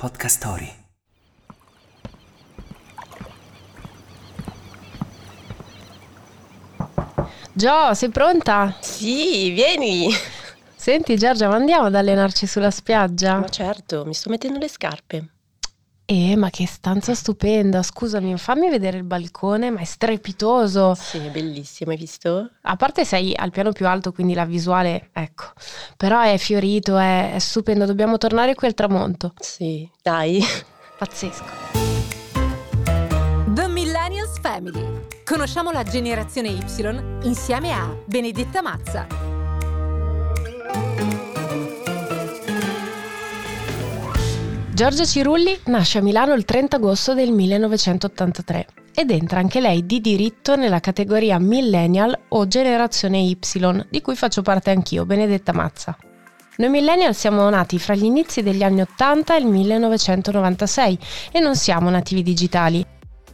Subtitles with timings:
[0.00, 0.72] Podcast Story.
[7.52, 8.78] Gio, sei pronta?
[8.80, 10.08] Sì, vieni.
[10.74, 13.40] Senti Giorgia, ma andiamo ad allenarci sulla spiaggia?
[13.40, 15.28] Ma certo, mi sto mettendo le scarpe.
[16.12, 17.84] Eh, ma che stanza stupenda.
[17.84, 20.96] Scusami, fammi vedere il balcone, ma è strepitoso.
[20.96, 22.50] Sì, è bellissimo, hai visto?
[22.62, 25.44] A parte sei al piano più alto, quindi la visuale, ecco.
[25.96, 27.86] Però è fiorito, è, è stupendo.
[27.86, 29.34] Dobbiamo tornare qui al tramonto.
[29.38, 30.42] Sì, dai.
[30.98, 31.44] Pazzesco.
[33.46, 35.06] The Millennials Family.
[35.24, 36.60] Conosciamo la generazione Y
[37.22, 39.06] insieme a Benedetta Mazza.
[44.80, 50.00] Giorgia Cirulli nasce a Milano il 30 agosto del 1983 ed entra anche lei di
[50.00, 53.38] diritto nella categoria Millennial o Generazione Y,
[53.90, 55.94] di cui faccio parte anch'io, Benedetta Mazza.
[56.56, 60.98] Noi millennial siamo nati fra gli inizi degli anni 80 e il 1996
[61.32, 62.82] e non siamo nativi digitali.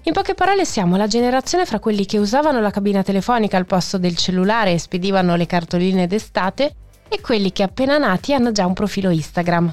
[0.02, 3.98] In poche parole siamo la generazione fra quelli che usavano la cabina telefonica al posto
[3.98, 6.74] del cellulare e spedivano le cartoline d'estate
[7.08, 9.72] e quelli che appena nati hanno già un profilo Instagram.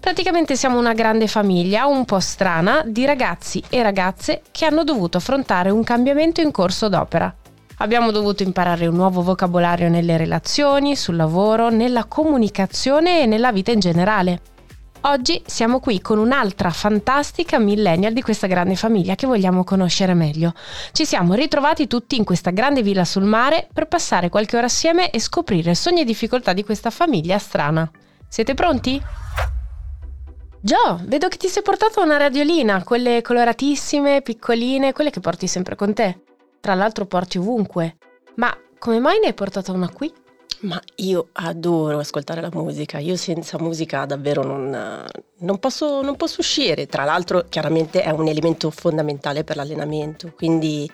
[0.00, 5.18] Praticamente siamo una grande famiglia, un po' strana, di ragazzi e ragazze che hanno dovuto
[5.18, 7.34] affrontare un cambiamento in corso d'opera.
[7.78, 13.70] Abbiamo dovuto imparare un nuovo vocabolario nelle relazioni, sul lavoro, nella comunicazione e nella vita
[13.72, 14.40] in generale.
[15.02, 20.54] Oggi siamo qui con un'altra fantastica millennial di questa grande famiglia che vogliamo conoscere meglio.
[20.92, 25.10] Ci siamo ritrovati tutti in questa grande villa sul mare per passare qualche ora assieme
[25.10, 27.88] e scoprire sogni e difficoltà di questa famiglia strana.
[28.26, 29.00] Siete pronti?
[30.60, 35.76] Gio, vedo che ti sei portato una radiolina, quelle coloratissime, piccoline, quelle che porti sempre
[35.76, 36.22] con te.
[36.60, 37.96] Tra l'altro porti ovunque.
[38.34, 40.12] Ma come mai ne hai portata una qui?
[40.60, 45.06] Ma io adoro ascoltare la musica, io senza musica davvero non,
[45.38, 46.86] non, posso, non posso uscire.
[46.86, 50.90] Tra l'altro chiaramente è un elemento fondamentale per l'allenamento, quindi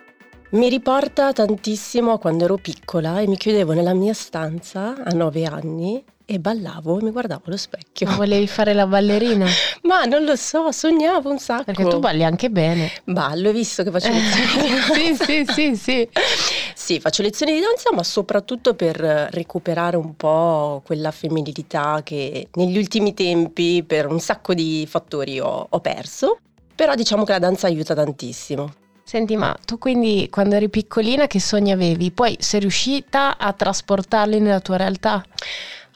[0.50, 5.46] mi riporta tantissimo a quando ero piccola e mi chiudevo nella mia stanza a nove
[5.46, 8.06] anni e ballavo e mi guardavo allo specchio.
[8.06, 9.46] Ma volevi fare la ballerina?
[9.82, 11.64] Ma non lo so, sognavo un sacco.
[11.64, 12.90] Perché tu balli anche bene.
[13.04, 14.94] Ballo, hai visto che faccio lezioni di danza?
[14.94, 16.08] sì, sì, sì, sì.
[16.74, 22.78] Sì, faccio lezioni di danza, ma soprattutto per recuperare un po' quella femminilità che negli
[22.78, 26.38] ultimi tempi per un sacco di fattori ho, ho perso.
[26.74, 28.72] Però diciamo che la danza aiuta tantissimo.
[29.04, 32.10] Senti, ma tu quindi quando eri piccolina che sogni avevi?
[32.10, 35.22] Poi sei riuscita a trasportarli nella tua realtà?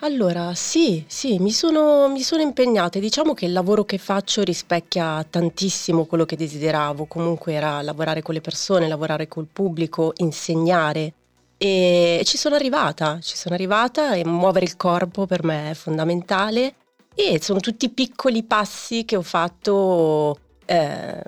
[0.00, 3.00] Allora, sì, sì, mi sono, mi sono impegnata.
[3.00, 7.06] Diciamo che il lavoro che faccio rispecchia tantissimo quello che desideravo.
[7.06, 11.12] Comunque era lavorare con le persone, lavorare col pubblico, insegnare.
[11.56, 16.74] E ci sono arrivata, ci sono arrivata e muovere il corpo per me è fondamentale.
[17.16, 21.20] E sono tutti piccoli passi che ho fatto eh,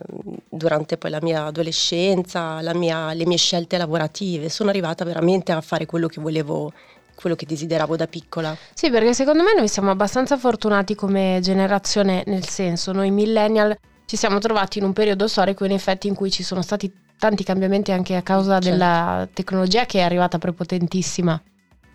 [0.49, 4.49] durante poi la mia adolescenza, la mia, le mie scelte lavorative.
[4.49, 6.73] Sono arrivata veramente a fare quello che volevo
[7.21, 8.57] quello che desideravo da piccola.
[8.75, 13.77] Sì, perché secondo me noi siamo abbastanza fortunati come generazione, nel senso, noi millennial
[14.11, 17.45] ci siamo trovati in un periodo storico in effetti in cui ci sono stati tanti
[17.45, 18.71] cambiamenti anche a causa certo.
[18.71, 21.41] della tecnologia che è arrivata prepotentissima.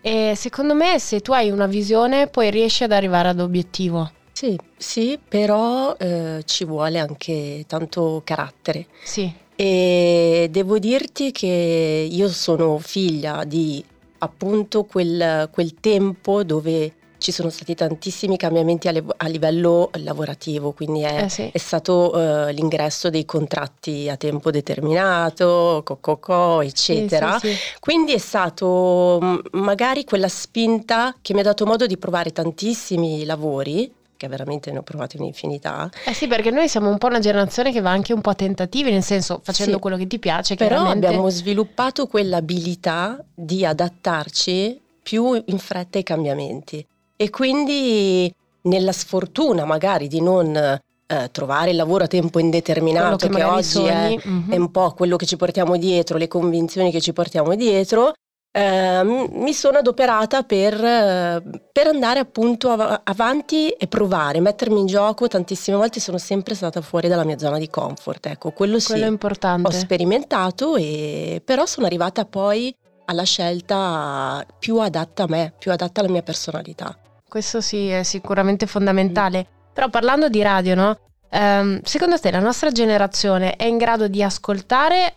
[0.00, 4.10] E secondo me se tu hai una visione poi riesci ad arrivare ad obiettivo.
[4.32, 8.86] Sì, sì, però eh, ci vuole anche tanto carattere.
[9.02, 9.30] Sì.
[9.54, 13.84] E devo dirti che io sono figlia di
[14.18, 20.72] appunto quel, quel tempo dove ci sono stati tantissimi cambiamenti a, le, a livello lavorativo,
[20.72, 21.48] quindi è, eh sì.
[21.52, 27.38] è stato uh, l'ingresso dei contratti a tempo determinato, co, eccetera.
[27.38, 31.96] Sì, sì, quindi è stato mm, magari quella spinta che mi ha dato modo di
[31.96, 35.90] provare tantissimi lavori che veramente ne ho provati un'infinità.
[36.04, 38.34] Eh sì, perché noi siamo un po' una generazione che va anche un po' a
[38.34, 40.54] tentativi, nel senso facendo sì, quello che ti piace.
[40.54, 41.06] Però chiaramente...
[41.06, 46.84] abbiamo sviluppato quell'abilità di adattarci più in fretta ai cambiamenti.
[47.16, 48.32] E quindi
[48.62, 53.84] nella sfortuna magari di non eh, trovare il lavoro a tempo indeterminato, che, che oggi
[53.84, 54.50] è, mm-hmm.
[54.50, 58.12] è un po' quello che ci portiamo dietro, le convinzioni che ci portiamo dietro,
[58.56, 65.28] eh, mi sono adoperata per, per andare appunto av- avanti e provare, mettermi in gioco.
[65.28, 68.24] Tantissime volte sono sempre stata fuori dalla mia zona di comfort.
[68.24, 69.68] Ecco, quello, quello è importante.
[69.68, 72.74] Ho sperimentato, e, però sono arrivata poi
[73.04, 76.98] alla scelta più adatta a me, più adatta alla mia personalità.
[77.28, 79.46] Questo sì, è sicuramente fondamentale.
[79.74, 80.98] Però parlando di radio, no?
[81.30, 85.16] Um, secondo te la nostra generazione è in grado di ascoltare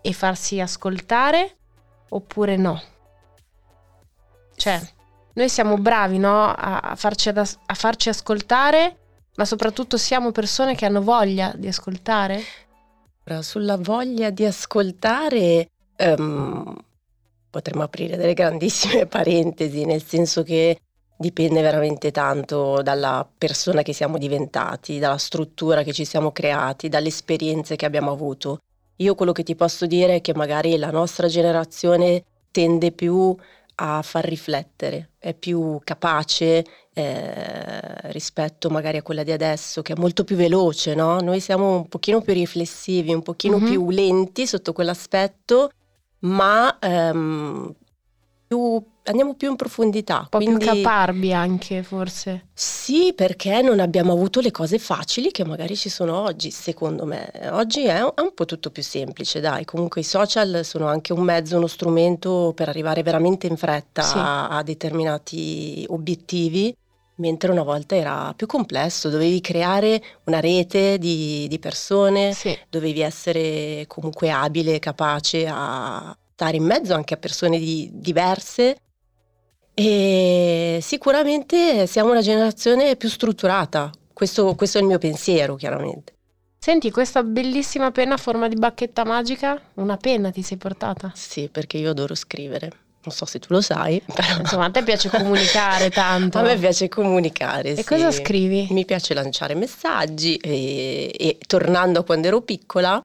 [0.00, 1.57] e farsi ascoltare
[2.08, 2.80] oppure no.
[4.56, 4.80] Cioè,
[5.34, 6.52] noi siamo bravi no?
[6.52, 8.96] a, farci ad, a farci ascoltare
[9.38, 12.42] Ma soprattutto siamo persone che hanno voglia di ascoltare?
[13.40, 15.68] Sulla voglia di ascoltare
[15.98, 16.76] um,
[17.48, 20.80] potremmo aprire delle grandissime parentesi, nel senso che
[21.16, 27.08] dipende veramente tanto dalla persona che siamo diventati, dalla struttura che ci siamo creati, dalle
[27.08, 28.58] esperienze che abbiamo avuto.
[28.98, 33.36] Io quello che ti posso dire è che magari la nostra generazione tende più
[33.80, 39.98] a far riflettere, è più capace eh, rispetto magari a quella di adesso che è
[39.98, 41.20] molto più veloce, no?
[41.20, 43.70] Noi siamo un pochino più riflessivi, un pochino mm-hmm.
[43.70, 45.70] più lenti sotto quell'aspetto,
[46.20, 47.72] ma ehm,
[48.48, 50.18] più, andiamo più in profondità.
[50.20, 52.46] Un po' quindi, più caparbi anche forse.
[52.52, 57.30] Sì, perché non abbiamo avuto le cose facili che magari ci sono oggi, secondo me.
[57.50, 59.64] Oggi è, è un po' tutto più semplice, dai.
[59.64, 64.18] Comunque i social sono anche un mezzo, uno strumento per arrivare veramente in fretta sì.
[64.18, 66.74] a, a determinati obiettivi
[67.18, 72.56] mentre una volta era più complesso, dovevi creare una rete di, di persone, sì.
[72.70, 78.76] dovevi essere comunque abile, capace a stare in mezzo anche a persone di, diverse
[79.80, 86.14] e sicuramente siamo una generazione più strutturata, questo, questo è il mio pensiero chiaramente.
[86.58, 91.12] Senti, questa bellissima penna a forma di bacchetta magica, una penna ti sei portata?
[91.14, 92.72] Sì, perché io adoro scrivere.
[93.04, 94.02] Non so se tu lo sai.
[94.12, 94.40] Però...
[94.40, 96.38] Insomma, a te piace comunicare tanto.
[96.38, 97.70] A me piace comunicare.
[97.70, 97.84] E sì.
[97.84, 98.66] cosa scrivi?
[98.70, 103.00] Mi piace lanciare messaggi e, e tornando a quando ero piccola,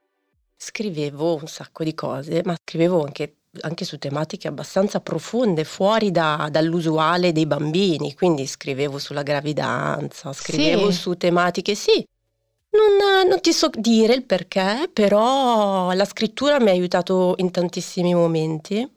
[0.57, 6.47] scrivevo un sacco di cose, ma scrivevo anche, anche su tematiche abbastanza profonde, fuori da,
[6.51, 8.13] dall'usuale dei bambini.
[8.13, 10.97] Quindi scrivevo sulla gravidanza, scrivevo sì.
[10.97, 12.05] su tematiche, sì.
[12.71, 18.15] Non, non, ti so dire il perché, però la scrittura mi ha aiutato in tantissimi
[18.15, 18.89] momenti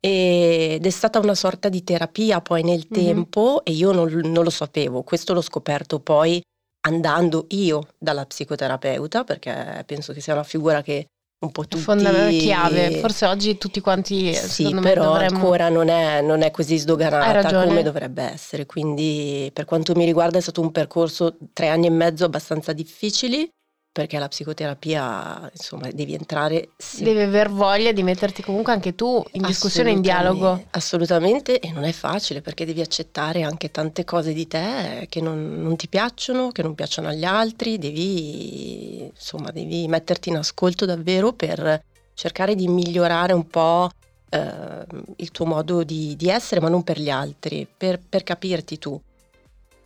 [0.00, 3.06] ed è stata una sorta di terapia poi nel mm-hmm.
[3.06, 6.42] tempo e io non, non, lo sapevo, questo l'ho scoperto poi
[6.86, 11.06] andando io dalla psicoterapeuta perché penso che sia una figura che
[11.40, 11.82] un po' tutti...
[11.82, 14.34] Fondamentale chiave, forse oggi tutti quanti...
[14.34, 15.38] Sì, però dovremmo...
[15.38, 20.38] ancora non è, non è, così sdoganata come dovrebbe essere, quindi per quanto mi riguarda
[20.38, 23.50] è stato un percorso tre anni e mezzo abbastanza difficili
[23.92, 26.70] perché la psicoterapia, insomma, devi entrare...
[26.76, 27.02] Sì.
[27.02, 30.66] Devi aver voglia di metterti comunque anche tu in discussione, in dialogo.
[30.70, 35.60] Assolutamente, e non è facile perché devi accettare anche tante cose di te che non,
[35.60, 41.32] non ti piacciono, che non piacciono agli altri, devi, insomma, devi metterti in ascolto davvero
[41.32, 41.82] per
[42.14, 43.90] cercare di migliorare un po'
[44.28, 44.84] eh,
[45.16, 49.00] il tuo modo di, di, essere, ma non per gli altri, per, per capirti tu.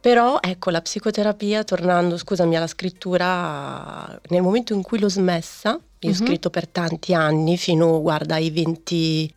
[0.05, 5.79] Però ecco, la psicoterapia, tornando, scusami, alla scrittura, nel momento in cui l'ho smessa, io
[5.79, 6.15] mm-hmm.
[6.15, 6.27] ho mhm.
[6.27, 9.35] scritto per tanti anni, fino, guarda, ai 20,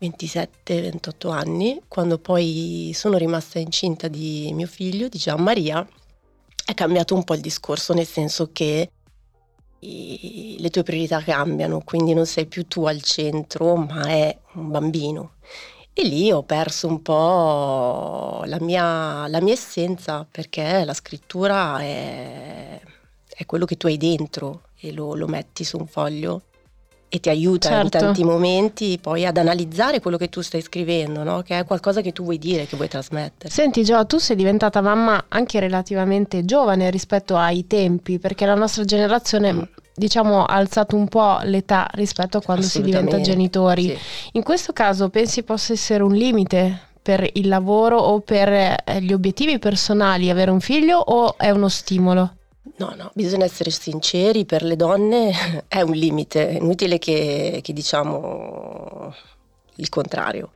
[0.00, 5.86] 27-28 anni, quando poi sono rimasta incinta di mio figlio, di Gian Maria,
[6.64, 8.90] è cambiato un po' il discorso, nel senso che
[9.78, 14.68] i, le tue priorità cambiano, quindi non sei più tu al centro, ma è un
[14.68, 15.34] bambino.
[15.98, 22.78] E lì ho perso un po' la mia, la mia essenza, perché la scrittura è,
[23.26, 26.42] è, quello che tu hai dentro e lo, lo metti su un foglio
[27.08, 27.96] e ti aiuta certo.
[27.96, 31.40] in tanti momenti poi ad analizzare quello che tu stai scrivendo, no?
[31.40, 33.50] che è qualcosa che tu vuoi dire, che vuoi trasmettere.
[33.50, 38.84] Senti Gio, tu sei diventata mamma anche relativamente giovane rispetto ai tempi, perché la nostra
[38.84, 39.62] generazione mm
[39.96, 43.88] diciamo alzato un po' l'età rispetto a quando si diventa genitori.
[43.88, 43.98] Sì.
[44.32, 49.12] In questo caso pensi possa essere un limite per il lavoro o per eh, gli
[49.12, 52.34] obiettivi personali avere un figlio o è uno stimolo?
[52.78, 57.72] No, no, bisogna essere sinceri, per le donne è un limite, è inutile che, che
[57.72, 59.14] diciamo
[59.76, 60.50] il contrario.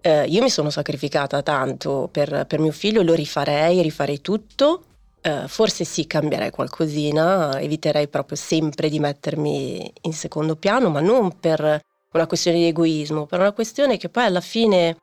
[0.00, 4.84] Eh, io mi sono sacrificata tanto per, per mio figlio, lo rifarei, rifarei tutto,
[5.22, 11.38] Uh, forse sì, cambierei qualcosina, eviterei proprio sempre di mettermi in secondo piano, ma non
[11.38, 11.80] per
[12.12, 14.96] una questione di egoismo, per una questione che poi alla fine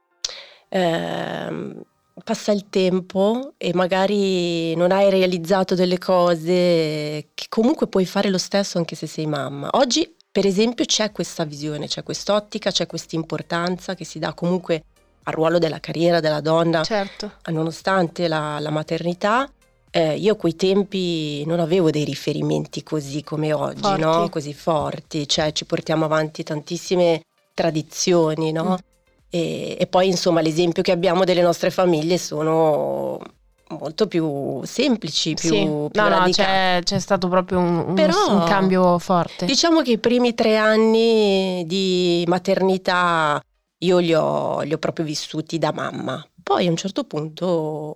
[0.70, 1.76] eh,
[2.24, 8.38] passa il tempo e magari non hai realizzato delle cose che comunque puoi fare lo
[8.38, 9.70] stesso anche se sei mamma.
[9.74, 14.84] Oggi, per esempio, c'è questa visione, c'è quest'ottica, c'è questa importanza che si dà comunque
[15.24, 17.34] al ruolo della carriera della donna, certo.
[17.52, 19.50] nonostante la, la maternità
[19.92, 24.02] eh, io a quei tempi non avevo dei riferimenti così come oggi, forti.
[24.02, 24.30] no?
[24.30, 27.22] così forti, cioè ci portiamo avanti tantissime
[27.54, 28.72] tradizioni, no?
[28.72, 28.76] Mm.
[29.30, 33.20] E, e, poi insomma l'esempio che abbiamo delle nostre famiglie sono
[33.70, 35.62] molto più semplici, più, sì.
[35.64, 39.46] più no, no, c'è, c'è, stato proprio un, un, Però, un, cambio forte.
[39.46, 43.42] Diciamo che i primi tre anni di maternità
[43.80, 47.46] io li ho, li ho proprio vissuti da mamma, poi a un certo punto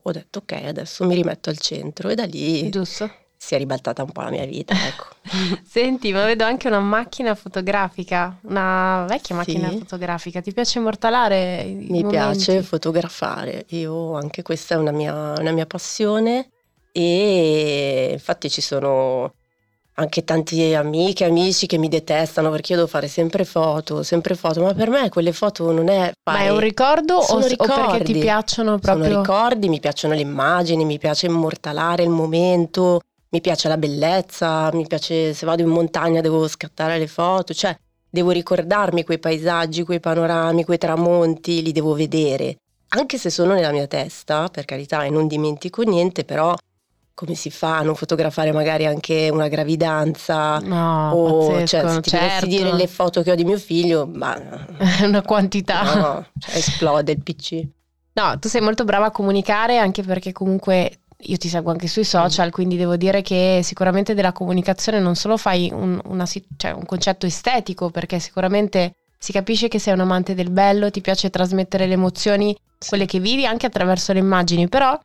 [0.04, 3.10] ho detto ok, adesso mi rimetto al centro e da lì Giusto.
[3.38, 4.74] si è ribaltata un po' la mia vita.
[4.74, 5.06] Ecco.
[5.64, 9.78] Senti, ma vedo anche una macchina fotografica, una vecchia macchina Sì.
[9.78, 10.42] fotografica.
[10.42, 12.68] Ti piace immortalare Mi piace momenti?
[12.68, 16.50] fotografare, io anche questa è una mia, una mia passione
[16.92, 19.34] e infatti ci sono
[19.96, 24.62] anche tanti amiche, amici che mi detestano perché io devo fare sempre foto, sempre foto,
[24.62, 27.58] ma per me quelle foto non è Ma è un ricordo o, Sono o perché
[27.58, 28.20] ti ricordi.
[28.20, 29.06] piacciono proprio?
[29.06, 34.70] Sono ricordi, mi piacciono le immagini, mi piace immortalare il momento, mi piace la bellezza,
[34.74, 37.78] mi piace se vado in montagna devo scattare le foto, cioè
[38.10, 42.58] devo ricordarmi quei paesaggi, quei panorami, quei tramonti, li devo vedere.
[42.94, 46.54] Anche se sono nella mia testa, per carità, e non dimentico niente, però
[47.14, 50.58] come si fa a non fotografare magari anche una gravidanza?
[50.60, 52.46] No, o pazzesco, cioè, se ti certo.
[52.46, 54.36] dire le foto che ho di mio figlio, ma
[54.78, 55.84] È una quantità.
[55.96, 57.68] no, cioè, esplode il PC.
[58.14, 62.04] No, tu sei molto brava a comunicare anche perché comunque io ti seguo anche sui
[62.04, 66.86] social, quindi devo dire che sicuramente della comunicazione non solo fai un, una cioè un
[66.86, 71.86] concetto estetico, perché sicuramente si capisce che sei un amante del bello, ti piace trasmettere
[71.86, 75.00] le emozioni, quelle che vivi anche attraverso le immagini, però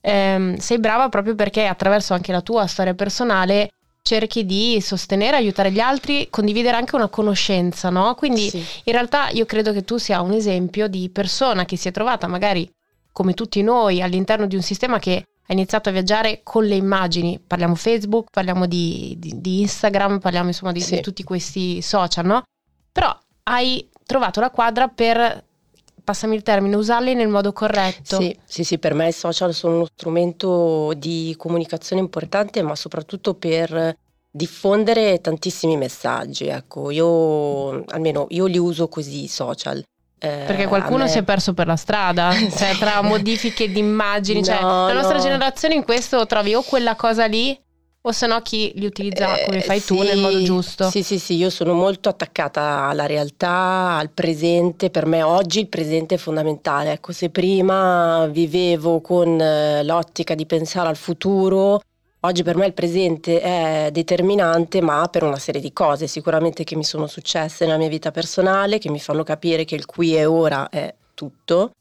[0.00, 3.70] ehm, sei brava proprio perché attraverso anche la tua storia personale
[4.02, 8.14] cerchi di sostenere, aiutare gli altri, condividere anche una conoscenza, no?
[8.14, 8.58] Quindi Sì.
[8.84, 12.26] in realtà io credo che tu sia un esempio di persona che si è trovata
[12.26, 12.68] magari
[13.12, 17.40] come tutti noi all'interno di un sistema che ha iniziato a viaggiare con le immagini,
[17.44, 20.94] parliamo Facebook, parliamo di, di- di Instagram, parliamo insomma di, Sì.
[20.96, 22.42] di tutti questi social, no?
[22.92, 25.44] Però hai trovato la quadra per,
[26.10, 28.20] passami il termine, usarli nel modo corretto.
[28.20, 33.34] Sì, sì, sì, per me i social sono uno strumento di comunicazione importante, ma soprattutto
[33.34, 33.94] per
[34.28, 36.46] diffondere tantissimi messaggi.
[36.48, 39.78] Ecco, io almeno io li uso così i social.
[40.22, 44.42] Eh, Perché qualcuno me- si è perso per la strada, cioè tra modifiche di immagini,
[44.44, 45.22] cioè No, la nostra no.
[45.22, 47.56] generazione in questo trovi o quella cosa lì
[48.02, 50.88] o se no chi li utilizza Eh, come fai tu sì, nel modo giusto.
[50.88, 54.90] Sì, sì, sì, io sono molto attaccata alla realtà, al presente.
[54.90, 56.92] Per me oggi il presente è fondamentale.
[56.92, 61.82] Ecco, se prima vivevo con eh, l'ottica di pensare al futuro,
[62.20, 66.76] oggi per me il presente è determinante, ma per una serie di cose sicuramente che
[66.76, 70.24] mi sono successe nella mia vita personale, che mi fanno capire che il qui e
[70.24, 71.72] ora è tutto.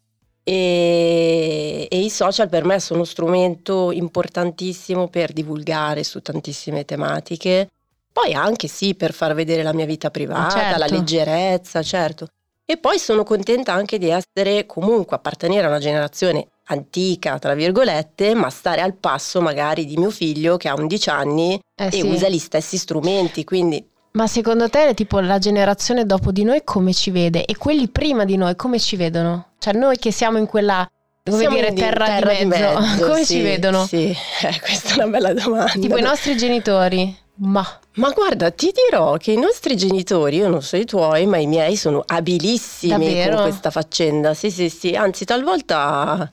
[0.44, 7.70] E, e i social per me sono uno strumento importantissimo per divulgare su tantissime tematiche.
[8.12, 10.80] Poi anche sì per far vedere la mia vita privata, certo.
[10.80, 12.28] la leggerezza, certo.
[12.66, 18.36] E poi sono contenta anche di essere comunque appartenere a una generazione antica, tra virgolette,
[18.36, 22.02] ma stare al passo magari di mio figlio che ha 11 anni Eh e sì.
[22.02, 26.94] usa gli stessi strumenti, quindi Ma secondo te, tipo, la generazione dopo di noi come
[26.94, 27.46] ci vede?
[27.46, 29.50] E quelli prima di noi come ci vedono?
[29.60, 30.90] Cioè, noi che siamo in quella,
[31.24, 33.86] come siamo dire, in terra, di mezzo, come sì, ci vedono?
[33.86, 35.72] Sì, eh, questa è una bella domanda.
[35.72, 37.16] Tipo i nostri genitori?
[37.42, 41.38] Ma Ma guarda, ti dirò che i nostri genitori, io non so i tuoi, ma
[41.38, 43.36] i miei sono abilissimi Davvero?
[43.36, 44.34] con questa faccenda.
[44.34, 46.32] Sì, sì, sì, anzi talvolta...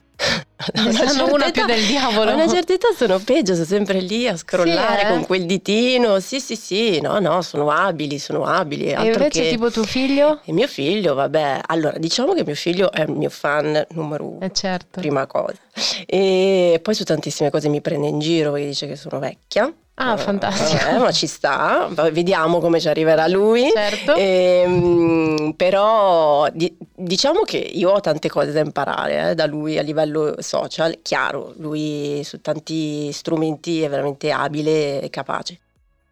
[0.57, 2.31] a una una più età- del diavolo.
[2.31, 5.09] A una certa età sono peggio, sono sempre lì a scrollare Sì, eh?
[5.09, 6.19] con quel ditino.
[6.19, 8.91] Sì, sì, sì, no, no, sono abili, sono abili.
[8.91, 9.49] e invece che...
[9.49, 10.41] tipo tuo figlio?
[10.43, 14.41] E mio figlio, vabbè, allora diciamo che mio figlio è il mio fan numero uno
[14.41, 14.99] Eh certo.
[14.99, 15.57] prima cosa.
[16.05, 19.71] E poi su tantissime cose mi prende in giro perché dice che sono vecchia.
[19.99, 20.87] Ah, Eh, fantastico.
[20.89, 23.67] eh, ma ci sta, vediamo come ci arriverà lui.
[23.73, 24.13] Certo.
[24.15, 29.81] Ehm, però di- diciamo che io ho tante cose da imparare eh, da lui a
[29.81, 30.99] livello social.
[31.01, 35.59] Chiaro, lui su tanti strumenti è veramente abile e capace.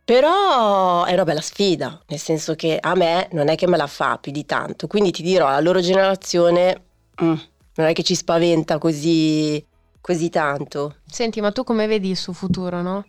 [0.03, 3.87] Però è una bella sfida, nel senso che a me non è che me la
[3.87, 4.87] fa più di tanto.
[4.87, 6.81] Quindi ti dirò, la loro generazione
[7.23, 7.33] mm,
[7.75, 9.63] non è che ci spaventa così,
[10.01, 10.95] così tanto.
[11.09, 13.05] Senti, ma tu come vedi il suo futuro, no?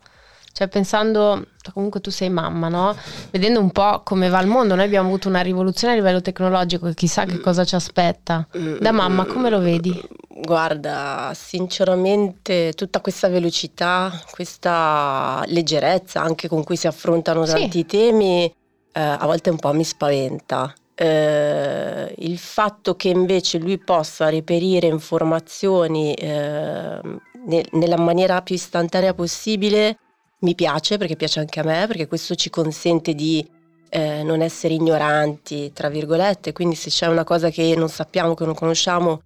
[0.56, 2.96] Cioè pensando, comunque tu sei mamma, no?
[3.30, 6.90] Vedendo un po' come va il mondo, noi abbiamo avuto una rivoluzione a livello tecnologico,
[6.94, 8.48] chissà che cosa ci aspetta.
[8.80, 10.02] Da mamma come lo vedi?
[10.30, 17.52] Guarda, sinceramente tutta questa velocità, questa leggerezza anche con cui si affrontano Sì.
[17.52, 20.72] tanti temi, eh, a volte un po' mi spaventa.
[20.94, 26.98] Eh, il fatto che invece lui possa reperire informazioni eh,
[27.44, 29.98] ne- nella maniera più istantanea possibile
[30.46, 33.44] mi piace perché piace anche a me, perché questo ci consente di
[33.88, 38.44] eh, non essere ignoranti, tra virgolette, quindi se c'è una cosa che non sappiamo, che
[38.44, 39.22] non conosciamo,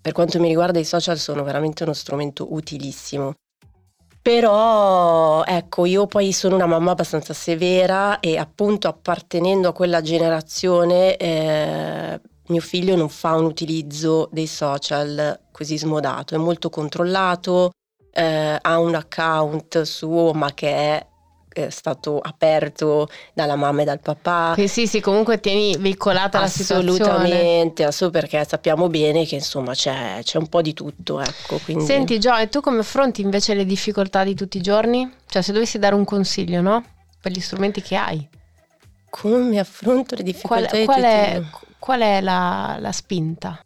[0.00, 3.34] per quanto mi riguarda i social sono veramente uno strumento utilissimo.
[4.22, 11.16] Però ecco, io poi sono una mamma abbastanza severa e appunto appartenendo a quella generazione
[11.16, 17.72] eh, mio figlio non fa un utilizzo dei social così smodato, è molto controllato,
[18.12, 21.06] eh, ha un account suo ma che è
[21.52, 24.54] è stato aperto dalla mamma e dal papà.
[24.56, 26.90] Sì, sì, sì, comunque tieni veicolata la situazione.
[26.90, 31.20] Assolutamente, assolutamente, perché sappiamo bene che insomma c'è, c'è un po' di tutto.
[31.20, 31.84] Ecco, quindi...
[31.84, 35.10] Senti Gio, e tu come affronti invece le difficoltà di tutti i giorni?
[35.26, 36.84] Cioè se dovessi dare un consiglio, no?
[37.20, 38.28] Per gli strumenti che hai.
[39.10, 41.50] Come affronto le difficoltà qual, di qual tutti i è, giorni?
[41.78, 43.60] qual è la, la spinta?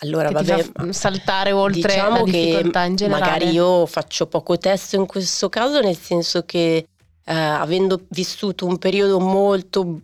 [0.00, 3.30] Allora, vabbè, saltare oltre diciamo la che difficoltà in generale.
[3.30, 6.86] magari io faccio poco testo in questo caso, nel senso che
[7.24, 10.00] eh, avendo vissuto un periodo molto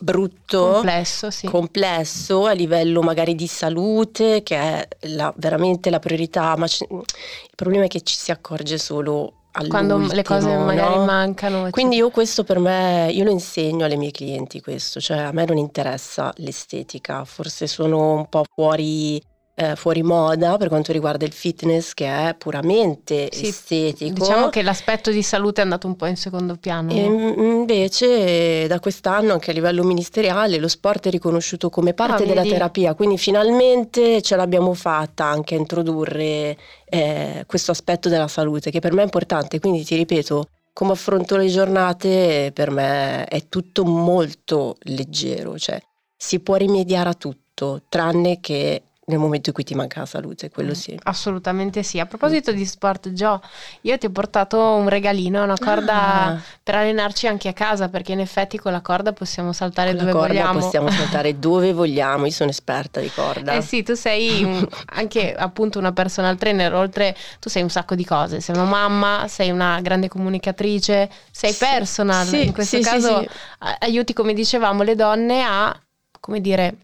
[0.00, 1.46] brutto, complesso, sì.
[1.46, 7.04] complesso a livello magari di salute, che è la- veramente la priorità, ma c- il
[7.54, 9.32] problema è che ci si accorge solo
[9.66, 11.04] Quando le cose magari no?
[11.04, 11.68] mancano.
[11.70, 15.44] Quindi io questo per me, io lo insegno alle mie clienti questo, cioè a me
[15.46, 19.20] non interessa l'estetica, forse sono un po' fuori,
[19.60, 24.20] eh, fuori moda per quanto riguarda il fitness che è puramente Sì, estetico.
[24.20, 26.92] Diciamo che l'aspetto di salute è andato un po' in secondo piano.
[26.92, 32.26] E invece da quest'anno anche a livello ministeriale lo sport è riconosciuto come parte Ah,
[32.26, 38.70] della terapia, quindi finalmente ce l'abbiamo fatta anche a introdurre eh, questo aspetto della salute
[38.70, 43.48] che per me è importante, quindi ti ripeto, come affronto le giornate per me è
[43.48, 45.80] tutto molto leggero, cioè
[46.16, 50.50] si può rimediare a tutto, tranne che nel momento in cui ti manca la salute,
[50.50, 50.98] quello sì.
[51.04, 51.98] Assolutamente sì.
[51.98, 53.40] A proposito di sport, Gio,
[53.82, 56.40] io ti ho portato un regalino, una corda Ah.
[56.62, 60.12] per allenarci anche a casa, perché in effetti con la corda possiamo saltare Con la
[60.12, 60.60] dove corda vogliamo.
[60.60, 63.54] possiamo saltare dove vogliamo, io sono esperta di corda.
[63.54, 67.94] Eh sì, tu sei un- anche appunto una personal trainer, oltre tu sei un sacco
[67.94, 72.76] di cose, sei una mamma, sei una grande comunicatrice, sei Sì, personal, sì, in questo
[72.76, 73.24] sì, caso
[73.80, 75.74] aiuti come dicevamo le donne a,
[76.20, 76.76] come dire,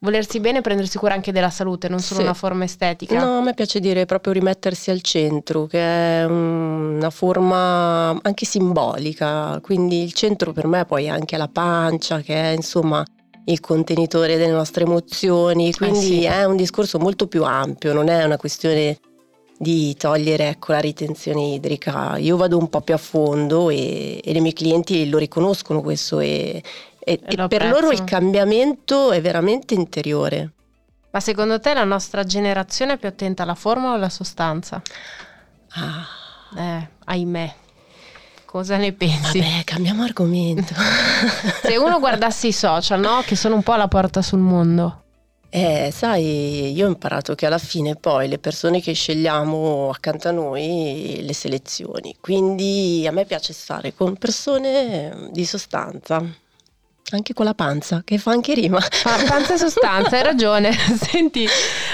[0.00, 2.26] volersi bene e prendersi cura anche della salute, non solo Sì.
[2.26, 3.18] una forma estetica.
[3.18, 9.58] No, a me piace dire proprio rimettersi al centro, che è una forma anche simbolica,
[9.60, 13.04] quindi il centro per me poi è anche la pancia, che è insomma
[13.46, 16.24] il contenitore delle nostre emozioni, quindi sì.
[16.24, 18.98] è un discorso molto più ampio, non è una questione
[19.60, 22.16] di togliere ecco, la ritenzione idrica.
[22.18, 26.20] Io vado un po' più a fondo e, e le mie clienti lo riconoscono questo
[26.20, 26.62] e,
[27.08, 30.52] e- E per loro il cambiamento è veramente interiore.
[31.10, 34.82] Ma secondo te la nostra generazione è più attenta alla forma o alla sostanza?
[35.70, 36.06] Ah.
[36.56, 37.54] Eh, ahimè.
[38.44, 39.38] Cosa ne pensi?
[39.40, 40.74] Vabbè, cambiamo argomento.
[41.62, 43.22] Se uno guardasse i social, no?
[43.24, 45.02] Che sono un po' la porta sul mondo.
[45.50, 50.30] Eh, sai, io ho imparato che alla fine poi le persone che scegliamo accanto a
[50.30, 56.22] noi le selezioni, quindi a me piace stare con persone di sostanza,
[57.16, 58.78] anche con la panza, che fa anche rima.
[58.78, 60.72] Pa- Panza e sostanza, hai ragione.
[60.96, 61.46] Senti,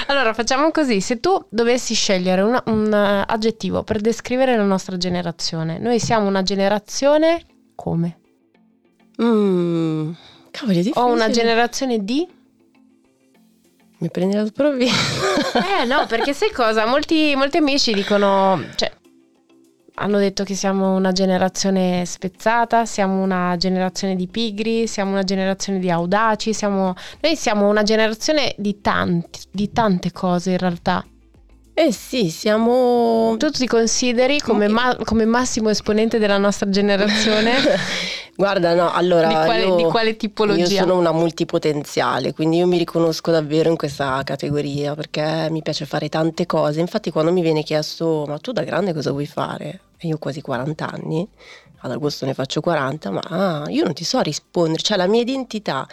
[0.06, 4.96] allora facciamo così: se tu dovessi scegliere una- un eh, aggettivo per descrivere la nostra
[4.96, 8.18] generazione, noi siamo una generazione come?
[9.22, 10.10] Mm,
[10.50, 11.04] cavolo, è difficile.
[11.04, 12.26] O una generazione di?
[13.98, 15.80] Mi prendi la sprovvista.
[15.80, 16.84] Eh no, perché sai cosa?
[16.84, 18.90] Molti, molti amici dicono, cioè,
[19.96, 25.78] hanno detto che siamo una generazione spezzata, siamo una generazione di pigri, siamo una generazione
[25.78, 31.04] di audaci, siamo, noi siamo una generazione di, tanti, di tante cose in realtà.
[31.76, 33.34] Eh sì, siamo...
[33.36, 37.52] Tu ti consideri come, ma- come massimo esponente della nostra generazione?
[38.36, 39.26] Guarda, no, allora...
[39.26, 40.62] di, quale, io- di quale tipologia?
[40.62, 45.84] Io sono una multipotenziale, quindi io mi riconosco davvero in questa categoria perché mi piace
[45.84, 46.78] fare tante cose.
[46.78, 49.80] Infatti, quando mi viene chiesto, ma tu da grande cosa vuoi fare?
[49.98, 51.26] E io ho quasi 40 anni,
[51.80, 55.22] ad agosto ne faccio 40, ma ah, io non ti so rispondere, cioè la mia
[55.22, 55.88] identità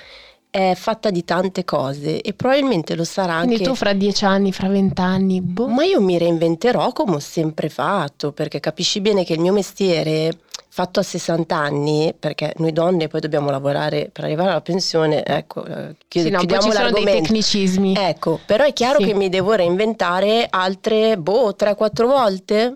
[0.52, 3.66] è fatta di tante cose e probabilmente lo sarà Quindi anche.
[3.68, 5.68] tu fra dieci anni, fra vent'anni, boh.
[5.70, 10.38] Ma io mi reinventerò come ho sempre fatto, perché capisci bene che il mio mestiere,
[10.68, 15.66] fatto a 60 anni, perché noi donne poi dobbiamo lavorare per arrivare alla pensione, ecco,
[15.66, 17.96] eh, chiud- Sì, no, poi chiudiamo ci sono dei tecnicismi.
[17.98, 19.06] Ecco, però è chiaro Sì.
[19.06, 22.76] che mi devo reinventare altre, boh, 3-4 volte.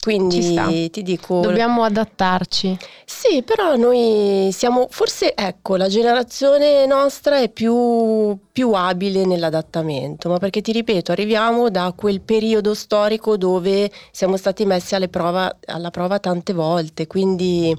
[0.00, 1.40] Quindi ti dico...
[1.40, 2.76] Dobbiamo adattarci.
[3.04, 10.38] Sì, però noi siamo, forse ecco, la generazione nostra è più, più abile nell'adattamento, ma
[10.38, 15.90] perché ti ripeto, arriviamo da quel periodo storico dove siamo stati messi alle prova- alla
[15.90, 17.76] prova tante volte, quindi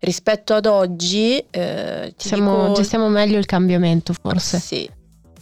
[0.00, 4.58] rispetto ad oggi eh, Siamo- dico- gestiamo meglio il cambiamento, forse.
[4.58, 4.88] Sì.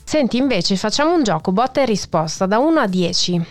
[0.04, 3.44] Senti, invece, facciamo un gioco, botta e risposta, da 1 a 10.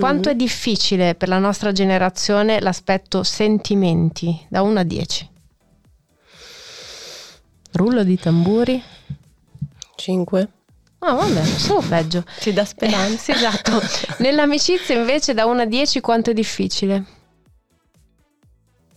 [0.00, 0.34] Quanto Mhm.
[0.34, 5.28] è difficile per la nostra generazione l'aspetto sentimenti, da 1 a 10?
[7.72, 8.82] Rullo di tamburi.
[9.96, 10.48] 5.
[11.00, 12.24] Ah, vabbè, solo peggio.
[12.40, 13.32] Ti dà speranza.
[13.32, 13.80] Eh, esatto.
[14.18, 17.04] Nell'amicizia invece da 1 a 10 quanto è difficile?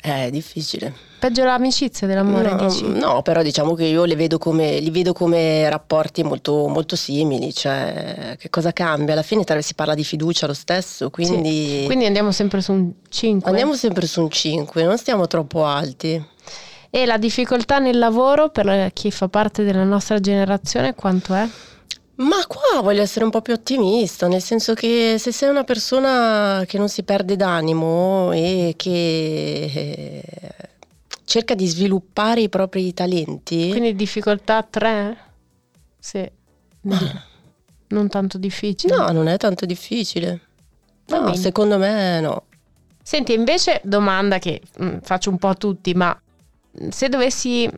[0.06, 0.94] È difficile.
[1.18, 2.86] Peggio l'amicizia dell'amore, no, dici?
[2.86, 7.54] no, però diciamo che io le vedo come, li vedo come rapporti molto, molto simili,
[7.54, 9.14] cioè che cosa cambia?
[9.14, 11.80] Alla fine si parla di fiducia lo stesso, quindi...
[11.80, 11.86] Sì.
[11.86, 13.50] Quindi andiamo sempre su un 5.
[13.50, 16.22] Andiamo sempre su un 5, non stiamo troppo alti.
[16.90, 21.48] E la difficoltà nel lavoro per chi fa parte della nostra generazione quanto è?
[22.16, 26.64] Ma qua voglio essere un po' più ottimista, nel senso che se sei una persona
[26.68, 30.24] che non si perde d'animo e che eh,
[31.26, 33.70] cerca di sviluppare i propri talenti.
[33.70, 35.18] Quindi difficoltà 3?
[36.00, 36.30] Sì.
[36.82, 37.32] Ma...
[37.94, 38.96] Non tanto difficile.
[38.96, 40.40] No, non è tanto difficile.
[41.08, 42.46] No, secondo me no.
[43.02, 46.20] Senti, invece domanda che mh, mm, faccio un po' a tutti, ma
[46.90, 47.70] se dovessi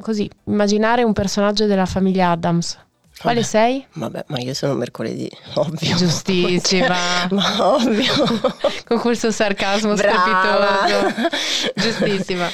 [0.00, 2.78] così immaginare un personaggio della famiglia Adams,
[3.18, 3.86] quale Vabbè, sei?
[3.94, 5.96] Vabbè, ma io sono mercoledì, ovvio.
[5.96, 6.96] Giustissima.
[7.30, 8.12] ma ovvio.
[8.86, 10.86] Con questo sarcasmo Brava.
[10.86, 11.28] strepitoso.
[11.74, 12.48] Giustissima.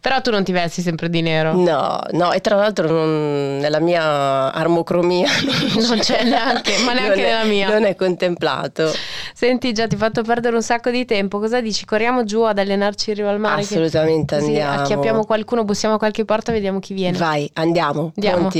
[0.00, 1.54] Però tu non ti vesti sempre di nero.
[1.54, 5.30] No, no, e tra l'altro non, nella mia armocromia
[5.88, 7.68] non c'è neanche, ma neanche nella mia.
[7.68, 8.92] Non è contemplato.
[9.32, 11.38] Senti, già ti ho fatto perdere un sacco di tempo.
[11.38, 11.84] Cosa dici?
[11.84, 13.62] Corriamo giù ad allenarci in riva al mare?
[13.62, 14.80] Assolutamente che, andiamo.
[14.82, 17.16] Acchiappiamo qualcuno, bussiamo a qualche porta, vediamo chi viene.
[17.16, 18.12] Vai, andiamo.
[18.16, 18.50] Andiamo.